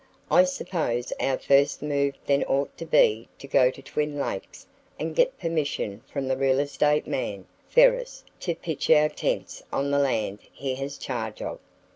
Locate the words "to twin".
3.69-4.17